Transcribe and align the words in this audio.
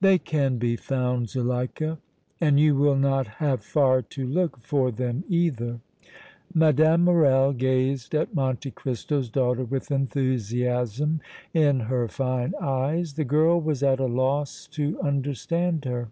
"They 0.00 0.18
can 0.18 0.58
be 0.58 0.74
found, 0.74 1.28
Zuleika, 1.30 1.98
and 2.40 2.58
you 2.58 2.74
will 2.74 2.96
not 2.96 3.28
have 3.38 3.62
far 3.62 4.02
to 4.02 4.26
look 4.26 4.58
for 4.58 4.90
them 4.90 5.22
either!" 5.28 5.78
Mme. 6.52 6.96
Morrel 7.04 7.52
gazed 7.52 8.12
at 8.12 8.34
Monte 8.34 8.72
Cristo's 8.72 9.30
daughter 9.30 9.64
with 9.64 9.92
enthusiasm 9.92 11.20
in 11.54 11.78
her 11.86 12.08
fine 12.08 12.54
eyes. 12.60 13.12
The 13.14 13.22
girl 13.24 13.60
was 13.60 13.80
at 13.84 14.00
a 14.00 14.06
loss 14.06 14.66
to 14.72 15.00
understand 15.02 15.84
her. 15.84 16.08